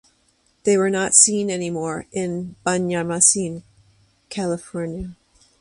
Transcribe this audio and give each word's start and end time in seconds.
They 0.63 0.77
were 0.77 0.89
not 0.89 1.13
seen 1.13 1.51
anymore 1.51 2.07
in 2.11 2.55
Banjarmasin 2.65 3.61
ca. 4.31 4.57